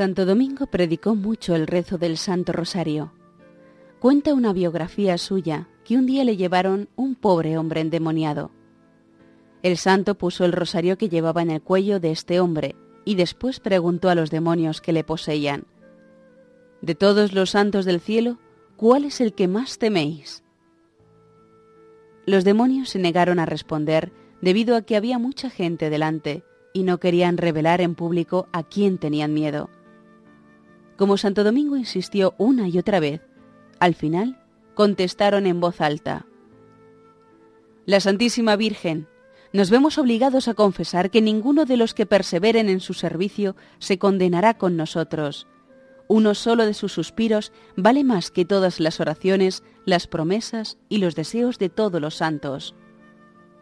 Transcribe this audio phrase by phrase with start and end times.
[0.00, 3.12] Santo Domingo predicó mucho el rezo del Santo Rosario.
[3.98, 8.50] Cuenta una biografía suya que un día le llevaron un pobre hombre endemoniado.
[9.62, 13.60] El santo puso el rosario que llevaba en el cuello de este hombre y después
[13.60, 15.66] preguntó a los demonios que le poseían,
[16.80, 18.38] De todos los santos del cielo,
[18.76, 20.42] ¿cuál es el que más teméis?
[22.24, 26.42] Los demonios se negaron a responder debido a que había mucha gente delante
[26.72, 29.68] y no querían revelar en público a quién tenían miedo.
[31.00, 33.22] Como Santo Domingo insistió una y otra vez,
[33.78, 34.38] al final
[34.74, 36.26] contestaron en voz alta,
[37.86, 39.08] La Santísima Virgen,
[39.54, 43.98] nos vemos obligados a confesar que ninguno de los que perseveren en su servicio se
[43.98, 45.46] condenará con nosotros.
[46.06, 51.14] Uno solo de sus suspiros vale más que todas las oraciones, las promesas y los
[51.14, 52.74] deseos de todos los santos.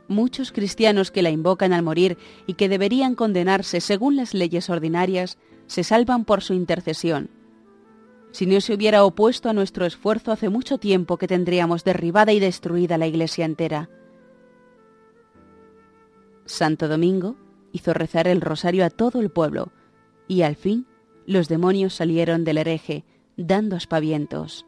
[0.08, 2.18] Muchos cristianos que la invocan al morir
[2.48, 5.38] y que deberían condenarse según las leyes ordinarias
[5.68, 7.30] se salvan por su intercesión.
[8.32, 12.40] Si no se hubiera opuesto a nuestro esfuerzo hace mucho tiempo que tendríamos derribada y
[12.40, 13.88] destruida la iglesia entera.
[16.44, 17.36] Santo Domingo
[17.72, 19.70] hizo rezar el rosario a todo el pueblo,
[20.26, 20.86] y al fin
[21.26, 23.04] los demonios salieron del hereje,
[23.36, 24.67] dando aspavientos.